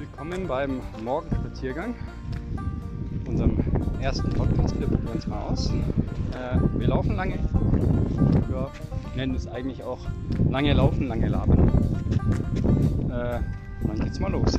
[0.00, 1.94] willkommen beim Morgenspaziergang,
[3.26, 3.58] unserem
[4.00, 4.80] ersten Podcast.
[4.80, 5.68] Wir probieren es mal aus.
[5.68, 7.38] Äh, wir laufen lange.
[8.48, 8.70] Wir
[9.14, 9.98] nennen es eigentlich auch
[10.48, 11.68] lange laufen, lange labern.
[13.10, 13.40] Äh,
[13.86, 14.58] dann geht's mal los.